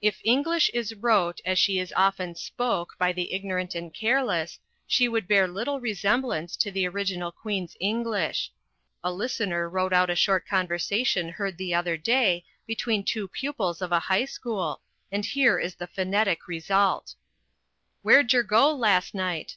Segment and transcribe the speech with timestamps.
[0.00, 5.08] If English is "wrote" as she is often "spoke" by the ignorant and careless, she
[5.08, 8.52] would bear little resemblance to the original Queen's English.
[9.02, 13.90] A listener wrote out a short conversation heard the other day between two pupils of
[13.90, 17.16] a high school, and here is the phonetic result:
[18.04, 19.56] "Warejergo lasnight?"